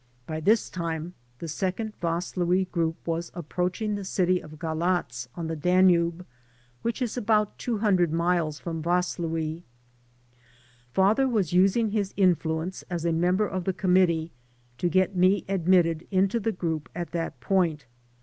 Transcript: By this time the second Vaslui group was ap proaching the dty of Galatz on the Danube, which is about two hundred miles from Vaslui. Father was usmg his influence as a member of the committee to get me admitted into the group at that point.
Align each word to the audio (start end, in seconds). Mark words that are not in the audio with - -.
By 0.25 0.39
this 0.39 0.67
time 0.71 1.13
the 1.37 1.47
second 1.47 1.93
Vaslui 2.01 2.71
group 2.71 2.95
was 3.05 3.31
ap 3.37 3.49
proaching 3.49 3.93
the 3.95 4.01
dty 4.01 4.43
of 4.43 4.57
Galatz 4.57 5.27
on 5.35 5.45
the 5.45 5.55
Danube, 5.55 6.25
which 6.81 7.03
is 7.03 7.17
about 7.17 7.55
two 7.59 7.77
hundred 7.77 8.11
miles 8.11 8.57
from 8.59 8.81
Vaslui. 8.81 9.61
Father 10.91 11.27
was 11.27 11.51
usmg 11.51 11.91
his 11.91 12.15
influence 12.17 12.83
as 12.89 13.05
a 13.05 13.11
member 13.13 13.45
of 13.45 13.65
the 13.65 13.73
committee 13.73 14.31
to 14.79 14.89
get 14.89 15.15
me 15.15 15.45
admitted 15.47 16.07
into 16.09 16.39
the 16.39 16.51
group 16.51 16.89
at 16.95 17.11
that 17.11 17.39
point. 17.39 17.85